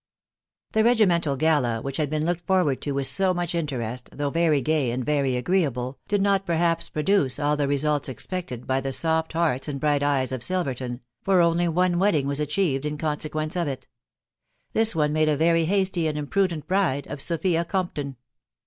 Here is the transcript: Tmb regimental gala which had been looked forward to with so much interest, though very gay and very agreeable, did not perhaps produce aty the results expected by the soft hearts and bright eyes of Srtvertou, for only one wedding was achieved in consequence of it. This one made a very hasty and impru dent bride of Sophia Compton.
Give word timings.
Tmb 0.73 0.85
regimental 0.85 1.37
gala 1.37 1.79
which 1.79 1.97
had 1.97 2.09
been 2.09 2.25
looked 2.25 2.47
forward 2.47 2.81
to 2.81 2.93
with 2.93 3.05
so 3.05 3.35
much 3.35 3.53
interest, 3.53 4.09
though 4.11 4.31
very 4.31 4.59
gay 4.59 4.89
and 4.89 5.05
very 5.05 5.35
agreeable, 5.35 5.99
did 6.07 6.23
not 6.23 6.43
perhaps 6.43 6.89
produce 6.89 7.37
aty 7.37 7.55
the 7.55 7.67
results 7.67 8.09
expected 8.09 8.65
by 8.65 8.81
the 8.81 8.93
soft 8.93 9.33
hearts 9.33 9.67
and 9.67 9.79
bright 9.79 10.01
eyes 10.01 10.31
of 10.31 10.41
Srtvertou, 10.41 11.01
for 11.21 11.39
only 11.39 11.67
one 11.67 11.99
wedding 11.99 12.25
was 12.25 12.39
achieved 12.39 12.87
in 12.87 12.97
consequence 12.97 13.55
of 13.55 13.67
it. 13.67 13.87
This 14.73 14.95
one 14.95 15.13
made 15.13 15.29
a 15.29 15.37
very 15.37 15.65
hasty 15.65 16.07
and 16.07 16.17
impru 16.17 16.47
dent 16.49 16.65
bride 16.67 17.05
of 17.05 17.21
Sophia 17.21 17.63
Compton. 17.63 18.15